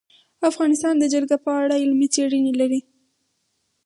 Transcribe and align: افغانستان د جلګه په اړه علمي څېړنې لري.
افغانستان 0.49 0.93
د 0.99 1.03
جلګه 1.13 1.37
په 1.45 1.51
اړه 1.61 1.75
علمي 1.81 2.07
څېړنې 2.15 2.53
لري. 2.61 2.79